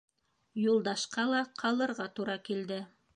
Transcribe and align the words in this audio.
Юлдашҡа 0.61 1.25
ла 1.33 1.41
ҡалырға 1.65 2.09
тура 2.21 2.39
килде. 2.49 2.81